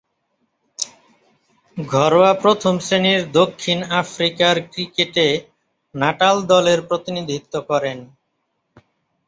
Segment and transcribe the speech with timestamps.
[1.77, 5.27] ঘরোয়া প্রথম-শ্রেণীর দক্ষিণ আফ্রিকান ক্রিকেটে
[5.95, 7.97] নাটাল দলের প্রতিনিধিত্ব করেন।